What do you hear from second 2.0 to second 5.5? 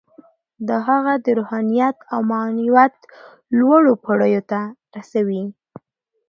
او معنویت لوړو پوړیو ته رسوي